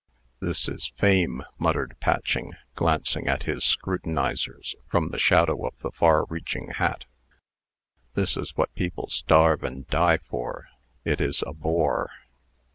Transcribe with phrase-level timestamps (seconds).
[0.39, 6.25] "This is fame," muttered Patching, glancing at his scrutinizers from the shadow of the far
[6.27, 7.05] reaching hat.
[8.15, 10.69] "This is what people starve and die for.
[11.05, 12.09] It is a bore."